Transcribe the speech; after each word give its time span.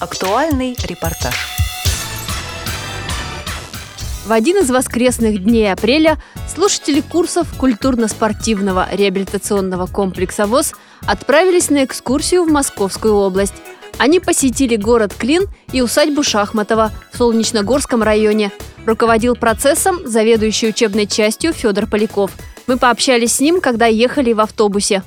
Актуальный 0.00 0.74
репортаж. 0.82 1.34
В 4.24 4.32
один 4.32 4.56
из 4.56 4.70
воскресных 4.70 5.44
дней 5.44 5.70
апреля 5.70 6.16
слушатели 6.48 7.02
курсов 7.02 7.46
культурно-спортивного 7.58 8.88
реабилитационного 8.90 9.86
комплекса 9.86 10.46
ВОЗ 10.46 10.72
отправились 11.06 11.68
на 11.68 11.84
экскурсию 11.84 12.44
в 12.44 12.48
Московскую 12.50 13.12
область. 13.12 13.52
Они 13.98 14.20
посетили 14.20 14.76
город 14.76 15.12
Клин 15.12 15.42
и 15.70 15.82
усадьбу 15.82 16.22
Шахматова 16.22 16.92
в 17.12 17.18
Солнечногорском 17.18 18.02
районе. 18.02 18.52
Руководил 18.86 19.36
процессом 19.36 19.98
заведующий 20.06 20.68
учебной 20.68 21.06
частью 21.06 21.52
Федор 21.52 21.86
Поляков. 21.86 22.30
Мы 22.66 22.78
пообщались 22.78 23.34
с 23.34 23.40
ним, 23.40 23.60
когда 23.60 23.84
ехали 23.84 24.32
в 24.32 24.40
автобусе. 24.40 25.02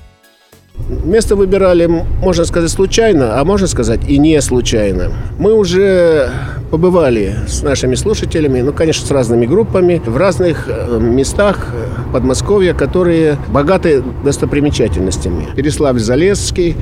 Место 0.90 1.36
выбирали, 1.36 1.86
можно 2.22 2.46
сказать, 2.46 2.70
случайно, 2.70 3.40
а 3.40 3.46
можно 3.46 3.68
сказать 3.68 4.02
и 4.08 4.18
не 4.18 4.42
случайно. 4.42 5.12
Мы 5.40 5.54
уже 5.54 6.30
побывали 6.72 7.36
с 7.48 7.62
нашими 7.62 7.96
слушателями, 7.96 8.62
ну, 8.62 8.74
конечно, 8.74 9.08
с 9.08 9.12
разными 9.12 9.46
группами, 9.46 10.02
в 10.06 10.18
разных 10.18 10.68
э, 10.68 11.00
местах 11.00 11.68
Подмосковья, 12.12 12.74
которые 12.74 13.38
богаты 13.48 14.04
достопримечательностями. 14.26 15.48
Переславль-Залесский, 15.56 16.76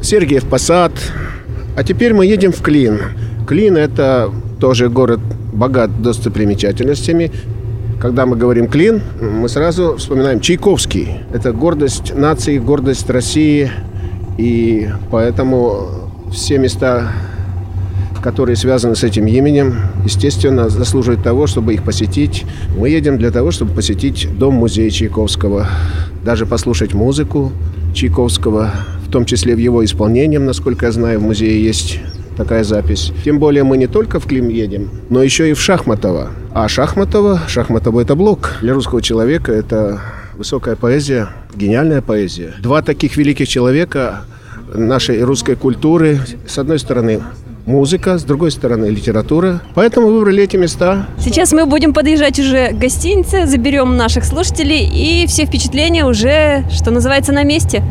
Сергиев 0.00 0.44
Посад. 0.46 0.92
А 1.76 1.84
теперь 1.84 2.14
мы 2.14 2.24
едем 2.26 2.52
в 2.52 2.62
Клин. 2.62 3.00
Клин– 3.46 3.76
это 3.78 4.30
тоже 4.58 4.88
город 4.88 5.20
богат 5.52 6.02
достопримечательностями. 6.02 7.30
Когда 8.00 8.24
мы 8.24 8.34
говорим 8.34 8.66
«Клин», 8.66 9.02
мы 9.20 9.46
сразу 9.50 9.96
вспоминаем 9.98 10.40
Чайковский. 10.40 11.20
Это 11.34 11.52
гордость 11.52 12.16
нации, 12.16 12.56
гордость 12.56 13.10
России. 13.10 13.70
И 14.38 14.88
поэтому 15.10 16.08
все 16.32 16.56
места, 16.56 17.12
которые 18.22 18.56
связаны 18.56 18.96
с 18.96 19.04
этим 19.04 19.26
именем, 19.26 19.74
естественно, 20.02 20.70
заслуживают 20.70 21.22
того, 21.22 21.46
чтобы 21.46 21.74
их 21.74 21.82
посетить. 21.82 22.46
Мы 22.74 22.88
едем 22.88 23.18
для 23.18 23.30
того, 23.30 23.50
чтобы 23.50 23.74
посетить 23.74 24.28
дом-музей 24.38 24.90
Чайковского, 24.90 25.66
даже 26.24 26.46
послушать 26.46 26.94
музыку 26.94 27.52
Чайковского, 27.92 28.70
в 29.06 29.10
том 29.10 29.26
числе 29.26 29.54
в 29.54 29.58
его 29.58 29.84
исполнении, 29.84 30.38
насколько 30.38 30.86
я 30.86 30.92
знаю, 30.92 31.20
в 31.20 31.22
музее 31.22 31.62
есть 31.62 32.00
такая 32.40 32.64
запись. 32.64 33.12
Тем 33.22 33.38
более 33.38 33.64
мы 33.64 33.76
не 33.76 33.86
только 33.86 34.18
в 34.18 34.24
Клим 34.24 34.48
едем, 34.48 34.88
но 35.10 35.22
еще 35.22 35.50
и 35.50 35.52
в 35.52 35.60
Шахматово. 35.60 36.30
А 36.54 36.68
Шахматово, 36.68 37.42
Шахматово 37.46 38.00
это 38.00 38.14
блок. 38.14 38.54
Для 38.62 38.72
русского 38.72 39.02
человека 39.02 39.52
это 39.52 40.00
высокая 40.38 40.74
поэзия, 40.74 41.28
гениальная 41.54 42.00
поэзия. 42.00 42.54
Два 42.62 42.80
таких 42.80 43.18
великих 43.18 43.46
человека 43.46 44.22
нашей 44.72 45.22
русской 45.22 45.54
культуры. 45.54 46.18
С 46.46 46.56
одной 46.56 46.78
стороны, 46.78 47.20
музыка, 47.66 48.16
с 48.16 48.24
другой 48.24 48.52
стороны 48.52 48.86
литература. 48.86 49.60
Поэтому 49.74 50.08
выбрали 50.08 50.42
эти 50.42 50.56
места. 50.56 51.08
Сейчас 51.18 51.52
мы 51.52 51.66
будем 51.66 51.92
подъезжать 51.92 52.38
уже 52.38 52.68
к 52.68 52.78
гостинице, 52.78 53.44
заберем 53.46 53.98
наших 53.98 54.24
слушателей 54.24 54.88
и 54.90 55.26
все 55.26 55.44
впечатления 55.44 56.06
уже, 56.06 56.64
что 56.72 56.90
называется, 56.90 57.32
на 57.32 57.44
месте. 57.44 57.82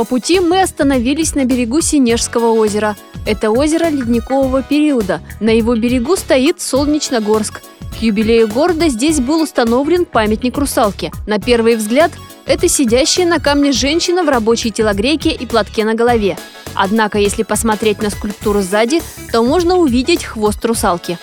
По 0.00 0.04
пути 0.06 0.40
мы 0.40 0.62
остановились 0.62 1.34
на 1.34 1.44
берегу 1.44 1.82
Синежского 1.82 2.52
озера. 2.52 2.96
Это 3.26 3.50
озеро 3.50 3.90
ледникового 3.90 4.62
периода. 4.62 5.20
На 5.40 5.50
его 5.50 5.76
берегу 5.76 6.16
стоит 6.16 6.62
Солнечногорск. 6.62 7.60
К 7.92 8.00
юбилею 8.00 8.48
города 8.48 8.88
здесь 8.88 9.20
был 9.20 9.42
установлен 9.42 10.06
памятник 10.06 10.56
русалке. 10.56 11.12
На 11.26 11.38
первый 11.38 11.76
взгляд, 11.76 12.12
это 12.46 12.66
сидящая 12.66 13.26
на 13.26 13.40
камне 13.40 13.72
женщина 13.72 14.22
в 14.24 14.30
рабочей 14.30 14.70
телогрейке 14.70 15.32
и 15.32 15.44
платке 15.44 15.84
на 15.84 15.92
голове. 15.92 16.38
Однако, 16.74 17.18
если 17.18 17.42
посмотреть 17.42 18.00
на 18.00 18.08
скульптуру 18.08 18.62
сзади, 18.62 19.02
то 19.32 19.42
можно 19.42 19.76
увидеть 19.76 20.24
хвост 20.24 20.64
русалки. 20.64 21.18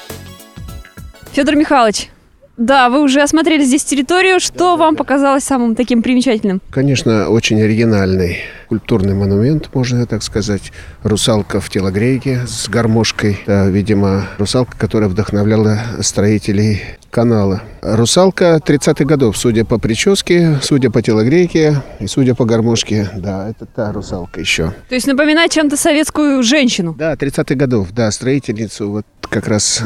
Федор 1.32 1.56
Михайлович, 1.56 2.12
да, 2.58 2.90
вы 2.90 3.02
уже 3.02 3.22
осмотрели 3.22 3.64
здесь 3.64 3.84
территорию. 3.84 4.40
Что 4.40 4.76
да, 4.76 4.76
вам 4.78 4.96
да. 4.96 4.98
показалось 4.98 5.44
самым 5.44 5.76
таким 5.76 6.02
примечательным? 6.02 6.60
Конечно, 6.72 7.30
очень 7.30 7.62
оригинальный 7.62 8.40
культурный 8.68 9.14
монумент, 9.14 9.70
можно 9.74 10.06
так 10.08 10.24
сказать. 10.24 10.72
Русалка 11.04 11.62
в 11.62 11.70
телогрейке 11.70 12.42
с 12.48 12.68
гармошкой. 12.68 13.40
Да, 13.46 13.68
видимо, 13.68 14.28
русалка, 14.40 14.76
которая 14.78 15.08
вдохновляла 15.08 15.80
строителей 16.02 16.82
канала. 17.12 17.62
Русалка 17.82 18.60
30-х 18.66 19.06
годов, 19.06 19.38
судя 19.38 19.64
по 19.64 19.78
прическе, 19.78 20.60
судя 20.62 20.90
по 20.90 21.02
телогрейке 21.02 21.82
и 22.00 22.08
судя 22.08 22.36
по 22.36 22.46
гармошке. 22.46 23.10
Да, 23.16 23.50
это 23.50 23.66
та 23.66 23.92
русалка 23.92 24.40
еще. 24.40 24.74
То 24.90 24.96
есть 24.96 25.08
напоминает 25.08 25.52
чем-то 25.52 25.78
советскую 25.78 26.42
женщину? 26.44 26.96
Да, 26.98 27.14
30-х 27.14 27.56
годов, 27.56 27.90
да, 27.92 28.12
строительницу 28.12 28.90
вот 28.90 29.06
как 29.30 29.48
раз 29.48 29.84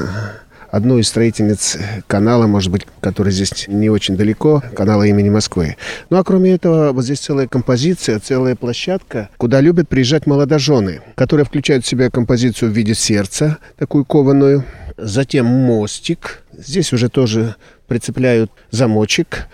одну 0.72 0.98
из 0.98 1.08
строительниц 1.10 1.78
канала, 2.08 2.48
может 2.48 2.72
быть, 2.72 2.88
который 3.02 3.32
здесь 3.32 3.68
не 3.68 3.90
очень 3.90 4.18
далеко, 4.18 4.64
канала 4.74 5.04
имени 5.04 5.30
Москвы. 5.30 5.76
Ну 6.10 6.18
а 6.18 6.24
кроме 6.24 6.54
этого, 6.54 6.94
вот 6.94 7.04
здесь 7.04 7.20
целая 7.20 7.48
композиция, 7.48 8.20
целая 8.20 8.56
площадка, 8.56 9.30
куда 9.38 9.62
любят 9.62 9.90
приезжать 9.90 10.26
молодожены, 10.26 11.02
которые 11.16 11.46
включают 11.46 11.86
в 11.86 11.88
себя 11.88 12.10
композицию 12.10 12.72
в 12.72 12.74
виде 12.74 12.96
сердца, 12.96 13.58
такую 13.78 14.06
кованую, 14.06 14.64
затем 14.98 15.46
мостик. 15.46 16.44
Здесь 16.58 16.94
уже 16.94 17.10
тоже 17.10 17.56
прицепляют 17.88 18.52
замочек, 18.72 19.48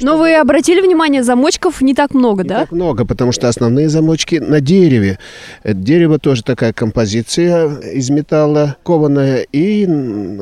но 0.00 0.16
вы 0.16 0.34
обратили 0.34 0.80
внимание, 0.80 1.22
замочков 1.22 1.80
не 1.80 1.94
так 1.94 2.14
много, 2.14 2.42
не 2.42 2.48
да? 2.48 2.60
так 2.60 2.72
много, 2.72 3.04
потому 3.04 3.32
что 3.32 3.48
основные 3.48 3.88
замочки 3.88 4.36
на 4.36 4.60
дереве. 4.60 5.18
Это 5.62 5.74
дерево 5.74 6.18
тоже 6.18 6.42
такая 6.42 6.72
композиция 6.72 7.80
из 7.80 8.10
металла 8.10 8.76
кованая. 8.84 9.46
И 9.52 9.86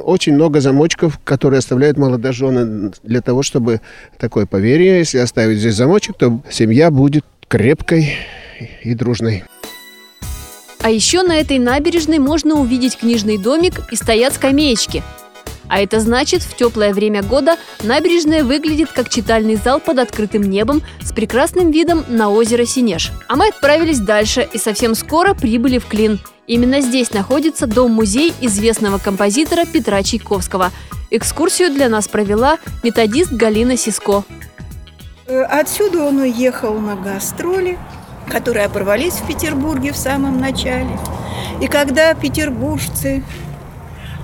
очень 0.02 0.34
много 0.34 0.60
замочков, 0.60 1.18
которые 1.24 1.58
оставляют 1.58 1.96
молодожены 1.96 2.92
для 3.02 3.20
того, 3.20 3.42
чтобы 3.42 3.80
такое 4.18 4.46
поверье, 4.46 4.98
если 4.98 5.18
оставить 5.18 5.58
здесь 5.58 5.74
замочек, 5.74 6.16
то 6.18 6.40
семья 6.50 6.90
будет 6.90 7.24
крепкой 7.48 8.14
и 8.82 8.94
дружной. 8.94 9.44
А 10.82 10.90
еще 10.90 11.22
на 11.22 11.36
этой 11.36 11.58
набережной 11.58 12.18
можно 12.18 12.54
увидеть 12.54 12.98
книжный 12.98 13.38
домик 13.38 13.80
и 13.90 13.96
стоят 13.96 14.34
скамеечки– 14.34 15.02
а 15.68 15.80
это 15.80 16.00
значит, 16.00 16.42
в 16.42 16.56
теплое 16.56 16.92
время 16.92 17.22
года 17.22 17.56
набережная 17.82 18.44
выглядит 18.44 18.90
как 18.92 19.08
читальный 19.08 19.56
зал 19.56 19.80
под 19.80 19.98
открытым 19.98 20.42
небом 20.42 20.82
с 21.02 21.12
прекрасным 21.12 21.70
видом 21.70 22.04
на 22.08 22.30
озеро 22.30 22.64
Синеж. 22.64 23.12
А 23.28 23.36
мы 23.36 23.48
отправились 23.48 23.98
дальше 23.98 24.48
и 24.52 24.58
совсем 24.58 24.94
скоро 24.94 25.34
прибыли 25.34 25.78
в 25.78 25.86
Клин. 25.86 26.20
Именно 26.46 26.80
здесь 26.80 27.12
находится 27.12 27.66
дом-музей 27.66 28.32
известного 28.40 28.98
композитора 28.98 29.64
Петра 29.64 30.02
Чайковского. 30.02 30.70
Экскурсию 31.10 31.72
для 31.72 31.88
нас 31.88 32.06
провела 32.08 32.58
методист 32.82 33.32
Галина 33.32 33.76
Сиско. 33.76 34.24
Э, 35.26 35.42
отсюда 35.42 36.04
он 36.04 36.18
уехал 36.18 36.78
на 36.78 36.94
гастроли, 36.94 37.78
которые 38.30 38.66
оборвались 38.66 39.14
в 39.14 39.26
Петербурге 39.26 39.92
в 39.92 39.96
самом 39.96 40.38
начале. 40.40 40.98
И 41.60 41.66
когда 41.66 42.14
петербуржцы 42.14 43.24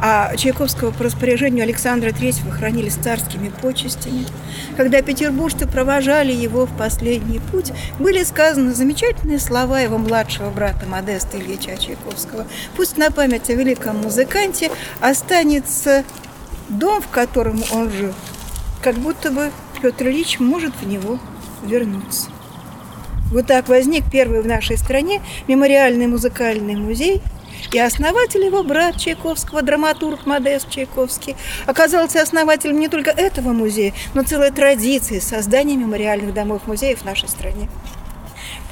а 0.04 0.36
Чайковского 0.36 0.90
по 0.90 1.04
распоряжению 1.04 1.62
Александра 1.62 2.08
III 2.08 2.50
хранили 2.50 2.88
с 2.88 2.96
царскими 2.96 3.52
почестями. 3.62 4.26
Когда 4.76 5.00
петербуржцы 5.00 5.68
провожали 5.68 6.32
его 6.32 6.66
в 6.66 6.76
последний 6.76 7.38
путь, 7.38 7.70
были 8.00 8.24
сказаны 8.24 8.74
замечательные 8.74 9.38
слова 9.38 9.78
его 9.80 9.98
младшего 9.98 10.50
брата 10.50 10.86
Модеста 10.86 11.38
Ильича 11.38 11.76
Чайковского. 11.76 12.46
Пусть 12.76 12.98
на 12.98 13.12
память 13.12 13.48
о 13.48 13.54
великом 13.54 13.98
музыканте 13.98 14.72
останется 15.00 16.02
дом, 16.68 17.00
в 17.00 17.06
котором 17.06 17.62
он 17.72 17.88
жил, 17.92 18.12
как 18.82 18.96
будто 18.96 19.30
бы 19.30 19.52
Петр 19.80 20.08
Ильич 20.08 20.40
может 20.40 20.74
в 20.82 20.86
него 20.86 21.20
вернуться. 21.64 22.28
Вот 23.30 23.46
так 23.46 23.68
возник 23.68 24.10
первый 24.10 24.42
в 24.42 24.46
нашей 24.48 24.76
стране 24.76 25.22
мемориальный 25.46 26.08
музыкальный 26.08 26.74
музей– 26.74 27.22
и 27.72 27.78
основатель 27.78 28.44
его, 28.44 28.62
брат 28.62 28.96
Чайковского, 28.96 29.62
драматург 29.62 30.26
Модест 30.26 30.70
Чайковский, 30.70 31.36
оказался 31.66 32.22
основателем 32.22 32.78
не 32.78 32.88
только 32.88 33.10
этого 33.10 33.52
музея, 33.52 33.92
но 34.14 34.22
целой 34.22 34.50
традиции 34.50 35.18
создания 35.18 35.76
мемориальных 35.76 36.34
домов-музеев 36.34 37.00
в 37.00 37.04
нашей 37.04 37.28
стране. 37.28 37.68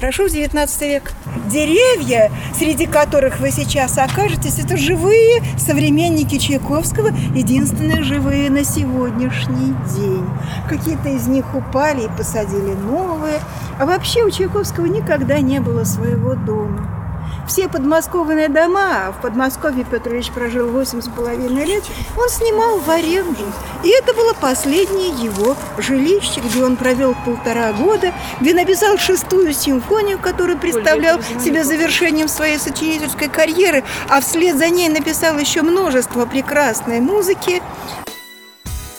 Прошу 0.01 0.27
в 0.27 0.31
19 0.31 0.81
век. 0.81 1.13
Деревья, 1.51 2.31
среди 2.57 2.87
которых 2.87 3.39
вы 3.39 3.51
сейчас 3.51 3.99
окажетесь, 3.99 4.57
это 4.57 4.75
живые 4.75 5.43
современники 5.59 6.39
Чайковского, 6.39 7.09
единственные 7.35 8.01
живые 8.01 8.49
на 8.49 8.63
сегодняшний 8.63 9.75
день. 9.95 10.25
Какие-то 10.67 11.09
из 11.09 11.27
них 11.27 11.53
упали 11.53 12.05
и 12.05 12.17
посадили 12.17 12.73
новые. 12.73 13.41
А 13.79 13.85
вообще 13.85 14.23
у 14.23 14.31
Чайковского 14.31 14.87
никогда 14.87 15.39
не 15.39 15.59
было 15.59 15.83
своего 15.83 16.33
дома. 16.33 17.00
Все 17.47 17.67
подмосковные 17.67 18.47
дома, 18.47 19.13
в 19.17 19.21
Подмосковье 19.21 19.85
Петр 19.89 20.13
Ильич 20.13 20.31
прожил 20.31 20.69
восемь 20.69 21.01
с 21.01 21.07
половиной 21.07 21.65
лет, 21.65 21.83
он 22.17 22.29
снимал 22.29 22.79
в 22.79 22.89
аренду. 22.89 23.43
И 23.83 23.89
это 23.89 24.13
было 24.13 24.33
последнее 24.33 25.09
его 25.09 25.55
жилище, 25.77 26.39
где 26.39 26.63
он 26.63 26.77
провел 26.77 27.15
полтора 27.25 27.73
года, 27.73 28.13
где 28.39 28.53
написал 28.53 28.97
шестую 28.97 29.53
симфонию, 29.53 30.17
которую 30.19 30.57
представлял 30.57 31.19
себе 31.43 31.63
завершением 31.63 32.27
своей 32.27 32.57
сочинительской 32.57 33.27
карьеры, 33.27 33.83
а 34.07 34.21
вслед 34.21 34.57
за 34.57 34.69
ней 34.69 34.89
написал 34.89 35.37
еще 35.37 35.61
множество 35.61 36.25
прекрасной 36.25 36.99
музыки. 36.99 37.61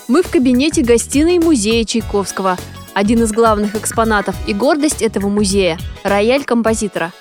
Мы 0.08 0.22
в 0.22 0.30
кабинете 0.30 0.82
гостиной 0.82 1.38
музея 1.38 1.84
Чайковского. 1.84 2.58
Один 2.92 3.22
из 3.22 3.32
главных 3.32 3.74
экспонатов 3.74 4.36
и 4.46 4.52
гордость 4.52 5.00
этого 5.00 5.28
музея– 5.28 5.78
рояль 6.04 6.44
композитора. 6.44 7.12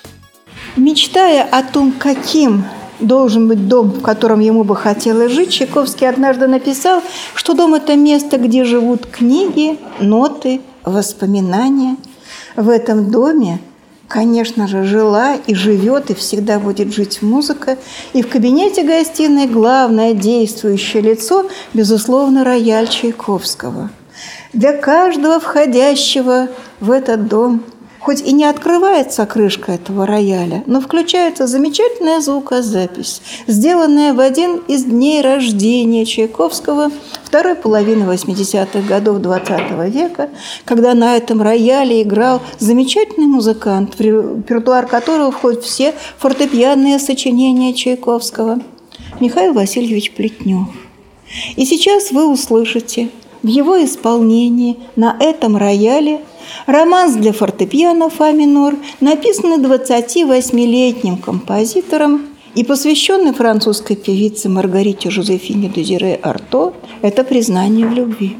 Мечтая 0.76 1.42
о 1.44 1.62
том, 1.62 1.92
каким 1.92 2.64
должен 2.98 3.48
быть 3.48 3.68
дом, 3.68 3.90
в 3.90 4.00
котором 4.00 4.40
ему 4.40 4.64
бы 4.64 4.74
хотелось 4.74 5.32
жить, 5.32 5.50
Чайковский 5.50 6.08
однажды 6.08 6.46
написал, 6.46 7.02
что 7.34 7.54
дом– 7.54 7.74
это 7.74 7.94
место, 7.96 8.38
где 8.38 8.64
живут 8.64 9.06
книги, 9.06 9.78
ноты, 10.00 10.60
воспоминания. 10.84 11.96
В 12.56 12.68
этом 12.68 13.10
доме 13.10 13.60
конечно 14.08 14.68
же, 14.68 14.84
жила 14.84 15.36
и 15.46 15.54
живет, 15.54 16.10
и 16.10 16.14
всегда 16.14 16.58
будет 16.58 16.92
жить 16.92 17.22
музыка. 17.22 17.78
И 18.12 18.22
в 18.22 18.28
кабинете 18.28 18.82
гостиной 18.82 19.46
главное 19.46 20.12
действующее 20.12 21.02
лицо, 21.02 21.46
безусловно, 21.72 22.44
рояль 22.44 22.88
Чайковского. 22.88 23.88
Для 24.52 24.74
каждого 24.74 25.40
входящего 25.40 26.48
в 26.78 26.90
этот 26.90 27.26
дом 27.26 27.62
Хоть 28.02 28.20
и 28.20 28.32
не 28.32 28.44
открывается 28.46 29.24
крышка 29.26 29.72
этого 29.72 30.06
рояля, 30.06 30.64
но 30.66 30.80
включается 30.80 31.46
замечательная 31.46 32.20
звукозапись, 32.20 33.22
сделанная 33.46 34.12
в 34.12 34.18
один 34.18 34.56
из 34.66 34.82
дней 34.82 35.22
рождения 35.22 36.04
Чайковского 36.04 36.90
второй 37.22 37.54
половины 37.54 38.02
80-х 38.02 38.80
годов 38.88 39.18
XX 39.18 39.88
века, 39.88 40.30
когда 40.64 40.94
на 40.94 41.16
этом 41.16 41.42
рояле 41.42 42.02
играл 42.02 42.42
замечательный 42.58 43.28
музыкант, 43.28 43.94
в 43.94 44.00
репертуар 44.00 44.88
которого 44.88 45.30
входят 45.30 45.62
все 45.62 45.94
фортепианные 46.18 46.98
сочинения 46.98 47.72
Чайковского, 47.72 48.58
Михаил 49.20 49.52
Васильевич 49.52 50.10
Плетнев. 50.10 50.66
И 51.54 51.64
сейчас 51.64 52.10
вы 52.10 52.26
услышите 52.26 53.10
в 53.42 53.46
его 53.46 53.82
исполнении 53.84 54.78
на 54.96 55.16
этом 55.18 55.56
рояле– 55.56 56.20
Романс 56.66 57.14
для 57.14 57.32
фортепиано 57.32 58.08
«Фа 58.08 58.32
минор», 58.32 58.76
написанный 59.00 59.58
28-летним 59.58 61.16
композитором 61.16 62.26
и 62.54 62.64
посвященный 62.64 63.32
французской 63.32 63.96
певице 63.96 64.48
Маргарите 64.48 65.10
Жозефине 65.10 65.68
Дезире 65.68 66.18
Арто, 66.22 66.74
это 67.00 67.24
признание 67.24 67.86
в 67.86 67.92
любви. 67.92 68.36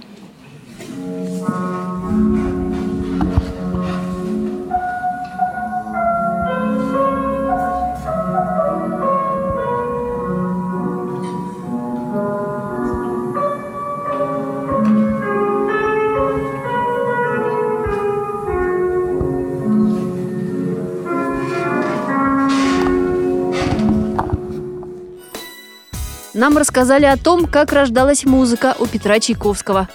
Нам 26.35 26.57
рассказали 26.57 27.05
о 27.05 27.19
том, 27.19 27.47
как 27.47 27.73
рождалась 27.73 28.25
музыка 28.25 28.75
у 28.79 28.87
Петра 28.87 29.21
Чайковского. 29.21 29.89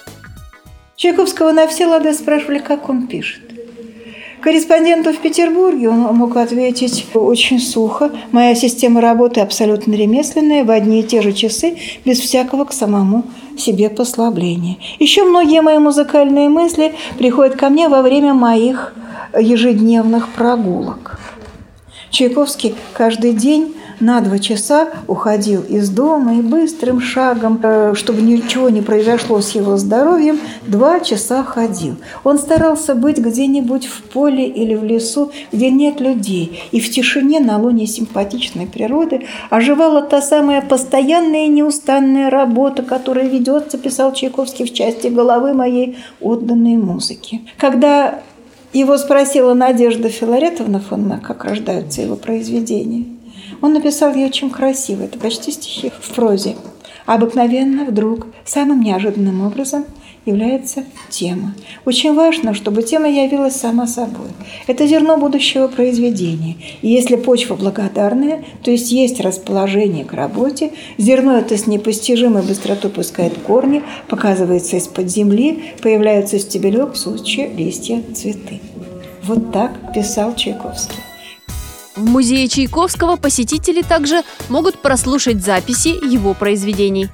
Чайковского 0.94 1.50
на 1.50 1.66
все 1.66 1.86
лады 1.86 2.14
спрашивали, 2.14 2.60
как 2.60 2.88
он 2.88 3.08
пишет. 3.08 3.42
Корреспонденту 4.40 5.12
в 5.12 5.18
Петербурге 5.18 5.88
он 5.88 5.98
мог 6.16 6.36
ответить 6.36 7.06
очень 7.12 7.58
сухо. 7.58 8.12
Моя 8.30 8.54
система 8.54 9.00
работы 9.00 9.40
абсолютно 9.40 9.94
ремесленная, 9.94 10.64
в 10.64 10.70
одни 10.70 11.00
и 11.00 11.02
те 11.02 11.22
же 11.22 11.32
часы, 11.32 11.76
без 12.04 12.20
всякого 12.20 12.64
к 12.64 12.72
самому 12.72 13.24
себе 13.58 13.90
послабления. 13.90 14.76
Еще 15.00 15.24
многие 15.24 15.60
мои 15.60 15.78
музыкальные 15.78 16.48
мысли 16.48 16.94
приходят 17.18 17.56
ко 17.56 17.68
мне 17.68 17.88
во 17.88 18.00
время 18.00 18.32
моих 18.32 18.94
ежедневных 19.36 20.28
прогулок. 20.28 21.18
Чайковский 22.10 22.76
каждый 22.94 23.32
день 23.32 23.74
на 24.00 24.20
два 24.20 24.38
часа 24.38 24.88
уходил 25.06 25.62
из 25.62 25.90
дома 25.90 26.36
и 26.36 26.42
быстрым 26.42 27.00
шагом, 27.00 27.60
э, 27.62 27.94
чтобы 27.94 28.22
ничего 28.22 28.68
не 28.68 28.82
произошло 28.82 29.40
с 29.40 29.50
его 29.52 29.76
здоровьем, 29.76 30.38
два 30.66 31.00
часа 31.00 31.42
ходил. 31.42 31.96
Он 32.24 32.38
старался 32.38 32.94
быть 32.94 33.18
где-нибудь 33.18 33.86
в 33.86 34.02
поле 34.02 34.46
или 34.46 34.74
в 34.74 34.84
лесу, 34.84 35.32
где 35.52 35.70
нет 35.70 36.00
людей, 36.00 36.62
и 36.70 36.80
в 36.80 36.90
тишине 36.90 37.40
на 37.40 37.58
луне 37.58 37.86
симпатичной 37.86 38.66
природы 38.66 39.26
оживала 39.50 40.02
та 40.02 40.22
самая 40.22 40.62
постоянная 40.62 41.46
и 41.46 41.48
неустанная 41.48 42.30
работа, 42.30 42.82
которая 42.82 43.28
ведется, 43.28 43.78
писал 43.78 44.12
Чайковский 44.12 44.64
в 44.64 44.72
части 44.72 45.08
головы 45.08 45.54
моей 45.54 45.96
отданной 46.20 46.76
музыки. 46.76 47.42
Когда 47.58 48.20
его 48.72 48.98
спросила 48.98 49.54
Надежда 49.54 50.08
Филаретовна 50.08 50.80
фон 50.80 51.08
как 51.20 51.44
рождаются 51.44 52.02
его 52.02 52.16
произведения– 52.16 53.04
он 53.60 53.72
написал 53.72 54.14
ее 54.14 54.26
очень 54.26 54.50
красиво, 54.50 55.02
это 55.04 55.18
почти 55.18 55.52
стихи 55.52 55.90
в 56.00 56.14
прозе. 56.14 56.56
обыкновенно, 57.06 57.84
вдруг, 57.84 58.26
самым 58.44 58.82
неожиданным 58.82 59.46
образом 59.46 59.86
является 60.28 60.84
тема. 61.08 61.54
Очень 61.84 62.14
важно, 62.14 62.54
чтобы 62.54 62.82
тема 62.82 63.08
явилась 63.08 63.56
сама 63.56 63.86
собой. 63.86 64.28
Это 64.66 64.86
зерно 64.86 65.16
будущего 65.16 65.68
произведения. 65.68 66.56
И 66.82 66.88
если 66.88 67.16
почва 67.16 67.54
благодарная, 67.54 68.44
то 68.62 68.70
есть 68.70 68.92
есть 68.92 69.20
расположение 69.20 70.04
к 70.04 70.12
работе, 70.12 70.72
зерно 70.98 71.38
это 71.38 71.56
с 71.56 71.66
непостижимой 71.66 72.42
быстротой 72.42 72.90
пускает 72.90 73.38
корни, 73.38 73.82
показывается 74.08 74.76
из-под 74.76 75.08
земли, 75.10 75.72
появляются 75.82 76.38
стебелек, 76.38 76.96
сучья, 76.96 77.48
листья, 77.48 78.02
цветы. 78.14 78.60
Вот 79.22 79.52
так 79.52 79.92
писал 79.94 80.34
Чайковский. 80.34 81.07
В 81.98 82.04
музее 82.08 82.46
Чайковского 82.46 83.16
посетители 83.16 83.82
также 83.82 84.22
могут 84.48 84.80
прослушать 84.80 85.44
записи 85.44 85.88
его 85.88 86.32
произведений. 86.32 87.08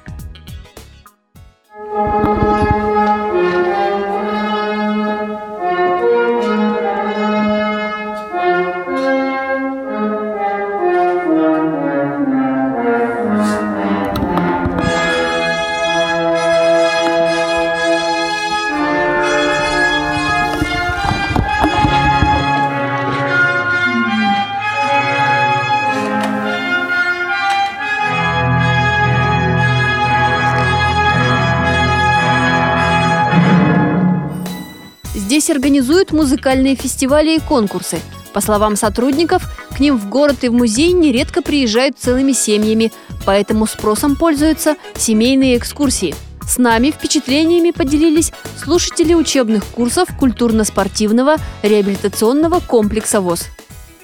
Здесь 35.25 35.49
организуют 35.49 36.11
музыкальные 36.11 36.75
фестивали 36.75 37.37
и 37.37 37.39
конкурсы. 37.39 37.97
По 38.31 38.41
словам 38.41 38.75
сотрудников, 38.75 39.51
к 39.75 39.79
ним 39.79 39.97
в 39.97 40.07
город 40.07 40.43
и 40.43 40.49
в 40.49 40.53
музей 40.53 40.91
нередко 40.91 41.41
приезжают 41.41 41.97
целыми 41.97 42.31
семьями, 42.31 42.91
поэтому 43.25 43.65
спросом 43.65 44.17
пользуются 44.17 44.75
семейные 44.95 45.57
экскурсии. 45.57 46.13
С 46.47 46.59
нами 46.59 46.91
впечатлениями 46.91 47.71
поделились 47.71 48.33
слушатели 48.55 49.15
учебных 49.15 49.65
курсов 49.65 50.09
культурно-спортивного 50.15 51.37
реабилитационного 51.63 52.59
комплекса 52.59 53.19
ВОЗ. 53.19 53.47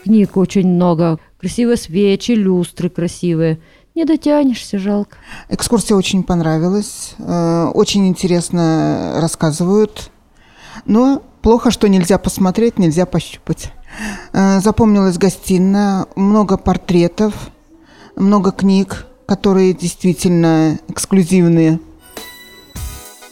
Книг 0.04 0.36
очень 0.38 0.68
много, 0.70 1.20
красивые 1.40 1.78
свечи, 1.78 2.32
люстры 2.32 2.90
красивые. 2.90 3.60
Не 3.94 4.06
дотянешься, 4.06 4.80
жалко. 4.80 5.18
Экскурсия 5.50 5.96
очень 5.96 6.24
понравилась. 6.24 7.14
Э, 7.20 7.66
очень 7.76 8.08
интересно 8.08 9.20
рассказывают 9.22 10.10
но 10.92 11.24
плохо, 11.42 11.72
что 11.72 11.88
нельзя 11.88 12.18
посмотреть, 12.18 12.78
нельзя 12.78 13.06
пощупать. 13.06 13.72
Э, 14.34 14.60
запомнилась 14.60 15.18
гостиная, 15.18 16.06
много 16.18 16.58
портретов, 16.58 17.34
много 18.18 18.52
книг, 18.52 19.06
которые 19.26 19.74
действительно 19.74 20.80
эксклюзивные. 20.90 21.80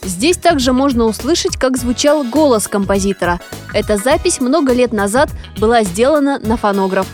Здесь 0.02 0.38
также 0.38 0.72
можно 0.72 1.04
услышать, 1.04 1.58
как 1.58 1.76
звучал 1.76 2.24
голос 2.24 2.66
композитора. 2.66 3.40
Эта 3.74 3.98
запись 3.98 4.40
много 4.40 4.72
лет 4.72 4.94
назад 4.94 5.28
была 5.58 5.82
сделана 5.82 6.38
на 6.38 6.56
фонограф. 6.56 7.06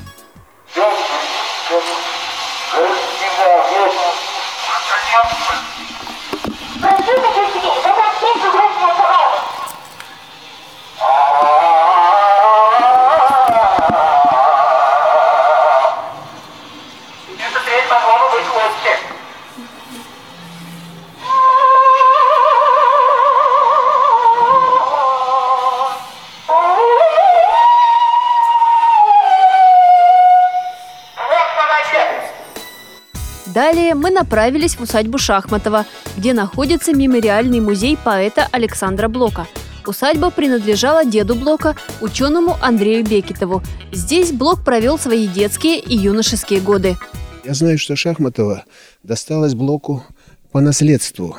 Далее 33.56 33.94
мы 33.94 34.10
направились 34.10 34.74
в 34.74 34.82
усадьбу 34.82 35.16
Шахматова, 35.16 35.86
где 36.18 36.34
находится 36.34 36.92
мемориальный 36.92 37.60
музей 37.60 37.96
поэта 37.96 38.46
Александра 38.52 39.08
Блока. 39.08 39.46
Усадьба 39.86 40.30
принадлежала 40.30 41.06
деду 41.06 41.34
Блока, 41.34 41.74
ученому 42.02 42.58
Андрею 42.60 43.02
Бекетову. 43.02 43.62
Здесь 43.92 44.30
Блок 44.30 44.62
провел 44.62 44.98
свои 44.98 45.26
детские 45.26 45.78
и 45.78 45.96
юношеские 45.96 46.60
годы. 46.60 46.98
Я 47.46 47.54
знаю, 47.54 47.78
что 47.78 47.96
Шахматова 47.96 48.66
досталось 49.02 49.54
Блоку 49.54 50.04
по 50.52 50.60
наследству. 50.60 51.34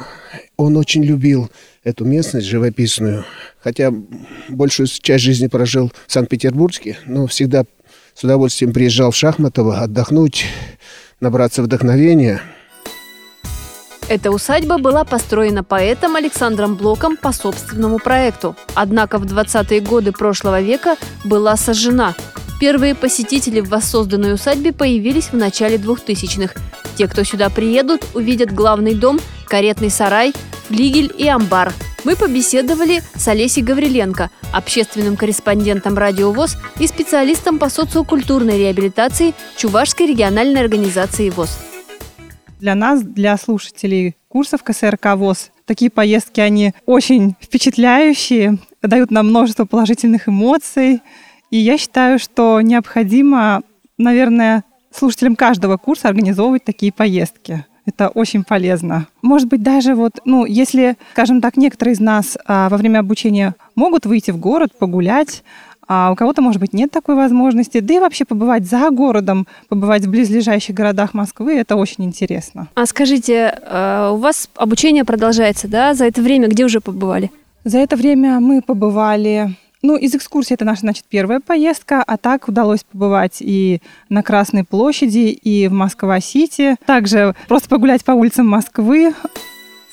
Он 0.56 0.76
очень 0.76 1.04
любил 1.04 1.52
эту 1.84 2.04
местность 2.04 2.48
живописную, 2.48 3.26
хотя 3.60 3.94
большую 4.50 4.88
часть 4.88 5.24
жизни 5.24 5.46
прожил 5.46 5.92
в 6.08 6.12
Санкт-Петербурге, 6.12 6.98
но 7.06 7.28
всегда 7.28 7.64
с 8.16 8.24
удовольствием 8.24 8.74
приезжал 8.74 9.12
в 9.12 9.16
Шахматово 9.16 9.82
отдохнуть, 9.82 10.46
набраться 11.20 11.64
вдохновения. 11.64 12.42
Эта 14.10 14.32
усадьба 14.32 14.78
была 14.78 15.04
построена 15.04 15.64
поэтом 15.64 16.16
Александром 16.16 16.76
Блоком 16.76 17.18
по 17.18 17.34
собственному 17.34 18.00
проекту. 18.00 18.56
Однако 18.74 19.18
в 19.18 19.26
20-е 19.26 19.82
годы 19.82 20.14
прошлого 20.14 20.62
века 20.62 20.96
была 21.26 21.58
сожжена. 21.58 22.16
Первые 22.60 22.96
посетители 22.96 23.60
в 23.60 23.70
воссозданной 23.70 24.34
усадьбе 24.34 24.72
появились 24.72 25.28
в 25.28 25.34
начале 25.34 25.78
2000-х. 25.78 26.54
Те, 26.96 27.08
кто 27.08 27.24
сюда 27.24 27.50
приедут, 27.50 28.06
увидят 28.14 28.54
главный 28.54 28.96
дом, 28.96 29.20
каретный 29.46 29.90
сарай, 29.90 30.34
флигель 30.68 31.14
и 31.16 31.28
амбар. 31.28 31.74
Мы 32.08 32.16
побеседовали 32.16 33.02
с 33.16 33.28
Олесей 33.28 33.62
Гавриленко, 33.62 34.30
общественным 34.54 35.18
корреспондентом 35.18 35.98
«Радио 35.98 36.32
ВОЗ» 36.32 36.56
и 36.80 36.88
специалистом 36.88 37.60
по 37.60 37.68
социокультурной 37.68 38.58
реабилитации 38.58 39.34
Чувашской 39.58 40.08
региональной 40.08 40.62
организации 40.62 41.30
ВОЗ. 41.30 41.60
Для 42.62 42.76
нас, 42.76 43.02
для 43.02 43.36
слушателей 43.36 44.16
курсов 44.30 44.64
КСРК 44.64 45.18
ВОЗ, 45.18 45.52
такие 45.66 45.92
поездки, 45.92 46.40
они 46.40 46.74
очень 46.86 47.36
впечатляющие, 47.42 48.58
дают 48.82 49.12
нам 49.12 49.28
множество 49.28 49.66
положительных 49.66 50.30
эмоций. 50.30 51.02
И 51.52 51.58
я 51.58 51.78
считаю, 51.78 52.20
что 52.20 52.62
необходимо, 52.62 53.64
наверное, 53.98 54.64
слушателям 54.96 55.36
каждого 55.36 55.76
курса 55.76 56.08
организовывать 56.08 56.64
такие 56.64 56.94
поездки. 56.94 57.66
Это 57.88 58.10
очень 58.10 58.44
полезно. 58.44 59.08
Может 59.22 59.48
быть, 59.48 59.63
даже 59.63 59.96
вот, 59.96 60.20
ну, 60.25 60.46
если, 60.46 60.98
скажем 61.13 61.39
так, 61.41 61.56
некоторые 61.56 61.94
из 61.94 62.01
нас 62.01 62.38
а, 62.46 62.67
во 62.67 62.75
время 62.75 63.00
обучения 63.00 63.56
могут 63.75 64.06
выйти 64.06 64.32
в 64.32 64.38
город, 64.38 64.74
погулять, 64.77 65.41
а 65.88 66.12
у 66.12 66.15
кого-то, 66.15 66.41
может 66.41 66.60
быть, 66.60 66.74
нет 66.74 66.91
такой 66.91 67.15
возможности. 67.15 67.79
Да 67.79 67.94
и 67.94 68.00
вообще 68.00 68.25
побывать 68.25 68.65
за 68.65 68.89
городом, 68.89 69.48
побывать 69.70 70.06
в 70.06 70.10
близлежащих 70.10 70.75
городах 70.75 71.13
Москвы, 71.13 71.56
это 71.56 71.77
очень 71.77 72.03
интересно. 72.03 72.67
А 72.75 72.86
скажите, 72.86 73.58
а, 73.63 74.12
у 74.12 74.17
вас 74.17 74.50
обучение 74.56 75.06
продолжается, 75.06 75.70
да? 75.70 75.94
За 75.94 76.06
это 76.06 76.22
время 76.22 76.50
где 76.50 76.65
уже 76.65 76.82
побывали? 76.82 77.32
За 77.63 77.77
это 77.77 77.96
время 77.96 78.41
мы 78.41 78.62
побывали 78.62 79.56
ну, 79.82 79.96
из 79.96 80.16
экскурсии 80.16 80.54
это 80.54 80.66
наша, 80.66 80.82
значит, 80.82 81.06
первая 81.10 81.40
поездка, 81.40 82.04
а 82.04 82.18
так 82.18 82.48
удалось 82.48 82.84
побывать 82.84 83.38
и 83.40 83.82
на 84.10 84.24
Красной 84.24 84.64
площади, 84.64 85.30
и 85.30 85.68
в 85.68 85.72
Москва-Сити. 85.72 86.76
Также 86.86 87.36
просто 87.48 87.70
погулять 87.70 88.04
по 88.04 88.12
улицам 88.12 88.48
Москвы. 88.48 89.14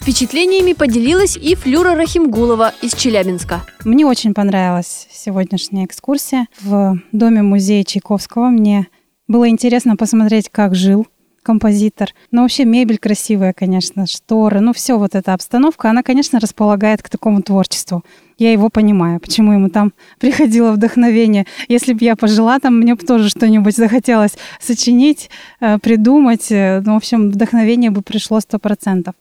Впечатлениями 0.00 0.74
поделилась 0.74 1.36
и 1.36 1.54
Флюра 1.54 1.94
Рахимгулова 1.94 2.72
из 2.82 2.94
Челябинска. 2.94 3.62
Мне 3.84 4.06
очень 4.06 4.34
понравилась 4.34 5.08
сегодняшняя 5.10 5.86
экскурсия 5.86 6.46
в 6.60 6.98
доме-музее 7.12 7.84
Чайковского. 7.84 8.48
Мне 8.48 8.88
было 9.28 9.48
интересно 9.48 9.96
посмотреть, 9.96 10.50
как 10.50 10.74
жил 10.74 11.06
композитор. 11.44 12.08
Но 12.32 12.42
вообще 12.42 12.64
мебель 12.64 12.98
красивая, 12.98 13.52
конечно, 13.52 14.06
шторы, 14.06 14.60
ну 14.60 14.72
все 14.72 14.98
вот 14.98 15.14
эта 15.14 15.32
обстановка, 15.34 15.90
она, 15.90 16.02
конечно, 16.02 16.40
располагает 16.40 17.02
к 17.02 17.08
такому 17.08 17.42
творчеству. 17.42 18.02
Я 18.36 18.50
его 18.50 18.68
понимаю, 18.68 19.20
почему 19.20 19.52
ему 19.52 19.68
там 19.68 19.92
приходило 20.18 20.72
вдохновение. 20.72 21.46
Если 21.68 21.92
бы 21.92 22.04
я 22.04 22.16
пожила 22.16 22.58
там, 22.58 22.78
мне 22.78 22.96
бы 22.96 23.06
тоже 23.06 23.28
что-нибудь 23.28 23.76
захотелось 23.76 24.36
сочинить, 24.58 25.30
э, 25.60 25.78
придумать. 25.78 26.50
Э, 26.50 26.80
ну, 26.84 26.94
в 26.94 26.96
общем, 26.96 27.30
вдохновение 27.30 27.90
бы 27.90 28.02
пришло 28.02 28.40
сто 28.40 28.58
процентов. 28.58 29.14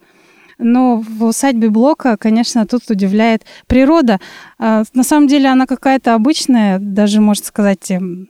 Но 0.57 1.03
в 1.07 1.25
усадьбе 1.25 1.69
Блока, 1.69 2.15
конечно, 2.17 2.65
тут 2.65 2.89
удивляет 2.89 3.43
природа. 3.67 4.19
Э, 4.59 4.83
на 4.93 5.03
самом 5.03 5.27
деле 5.27 5.49
она 5.49 5.67
какая-то 5.67 6.15
обычная, 6.15 6.79
даже, 6.79 7.21
можно 7.21 7.45
сказать, 7.45 7.91
эм, 7.91 8.29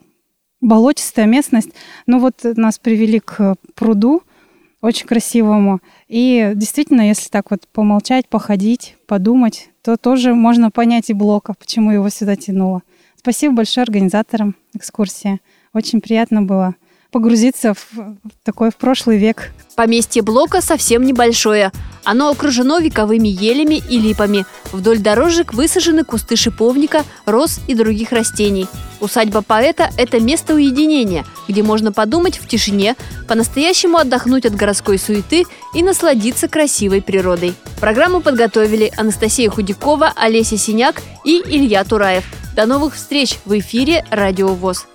болотистая 0.63 1.25
местность. 1.25 1.69
Ну 2.07 2.19
вот 2.19 2.39
нас 2.43 2.79
привели 2.79 3.19
к 3.19 3.55
пруду, 3.75 4.23
очень 4.81 5.07
красивому. 5.07 5.79
И 6.07 6.51
действительно, 6.55 7.07
если 7.07 7.29
так 7.29 7.51
вот 7.51 7.67
помолчать, 7.71 8.27
походить, 8.27 8.97
подумать, 9.07 9.69
то 9.81 9.97
тоже 9.97 10.33
можно 10.33 10.71
понять 10.71 11.09
и 11.09 11.13
Блока, 11.13 11.53
почему 11.53 11.91
его 11.91 12.09
сюда 12.09 12.35
тянуло. 12.35 12.81
Спасибо 13.15 13.55
большое 13.55 13.83
организаторам 13.83 14.55
экскурсии. 14.73 15.39
Очень 15.73 16.01
приятно 16.01 16.41
было 16.41 16.75
погрузиться 17.13 17.73
в 17.73 18.17
такой 18.43 18.71
в 18.71 18.75
прошлый 18.75 19.17
век. 19.17 19.51
Поместье 19.75 20.21
Блока 20.21 20.61
совсем 20.61 21.05
небольшое. 21.05 21.71
Оно 22.03 22.29
окружено 22.29 22.79
вековыми 22.79 23.27
елями 23.27 23.81
и 23.89 23.97
липами. 23.97 24.45
Вдоль 24.71 24.99
дорожек 24.99 25.53
высажены 25.53 26.03
кусты 26.03 26.35
шиповника, 26.35 27.03
роз 27.25 27.61
и 27.67 27.75
других 27.75 28.11
растений. 28.11 28.67
Усадьба 28.99 29.41
поэта– 29.41 29.89
это 29.97 30.19
место 30.19 30.55
уединения, 30.55 31.23
где 31.47 31.63
можно 31.63 31.91
подумать 31.91 32.37
в 32.37 32.47
тишине, 32.47 32.95
по-настоящему 33.27 33.97
отдохнуть 33.97 34.45
от 34.45 34.55
городской 34.55 34.97
суеты 34.97 35.45
и 35.75 35.83
насладиться 35.83 36.47
красивой 36.47 37.01
природой. 37.01 37.53
Программу 37.79 38.21
подготовили 38.21 38.91
Анастасия 38.97 39.49
Худякова, 39.49 40.13
Олеся 40.15 40.57
Синяк 40.57 41.01
и 41.23 41.41
Илья 41.45 41.83
Тураев. 41.83 42.23
До 42.55 42.65
новых 42.65 42.95
встреч 42.95 43.37
в 43.45 43.57
эфире 43.57 44.05
«Радио 44.09 44.47
ВОЗ». 44.47 44.87